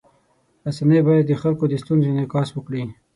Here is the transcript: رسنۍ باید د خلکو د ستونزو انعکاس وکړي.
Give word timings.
رسنۍ 0.65 0.99
باید 1.07 1.25
د 1.27 1.33
خلکو 1.41 1.63
د 1.67 1.73
ستونزو 1.83 2.07
انعکاس 2.11 2.49
وکړي. 2.53 2.83